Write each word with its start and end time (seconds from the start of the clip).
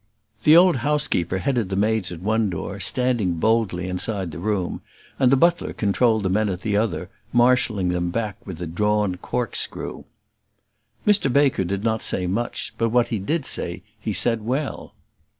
The 0.45 0.57
old 0.57 0.77
housekeeper 0.77 1.37
headed 1.37 1.69
the 1.69 1.75
maids 1.75 2.11
at 2.11 2.21
one 2.21 2.49
door, 2.49 2.79
standing 2.79 3.33
boldly 3.33 3.87
inside 3.87 4.31
the 4.31 4.39
room; 4.39 4.81
and 5.19 5.31
the 5.31 5.37
butler 5.37 5.73
controlled 5.73 6.23
the 6.23 6.29
men 6.31 6.49
at 6.49 6.61
the 6.61 6.75
other, 6.75 7.11
marshalling 7.31 7.89
them 7.89 8.09
back 8.09 8.37
with 8.43 8.59
a 8.63 8.65
drawn 8.65 9.17
corkscrew. 9.17 10.05
Mr 11.05 11.31
Baker 11.31 11.63
did 11.63 11.83
not 11.83 12.01
say 12.01 12.25
much; 12.25 12.73
but 12.79 12.89
what 12.89 13.09
he 13.09 13.19
did 13.19 13.45
say, 13.45 13.83
he 13.99 14.11
said 14.11 14.41
well. 14.41 14.95